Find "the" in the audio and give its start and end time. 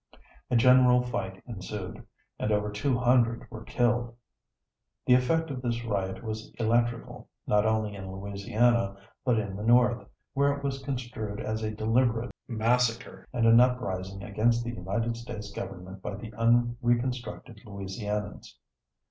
5.05-5.13, 9.55-9.61, 14.63-14.73, 16.15-16.31